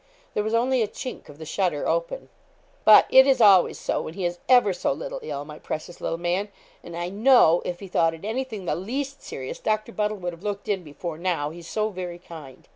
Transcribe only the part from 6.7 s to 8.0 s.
and I know if he